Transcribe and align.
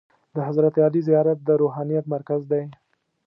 د 0.35 0.37
حضرت 0.47 0.75
علي 0.85 1.01
زیارت 1.09 1.37
د 1.43 1.49
روحانیت 1.61 2.05
مرکز 2.15 2.41
دی. 2.51 2.63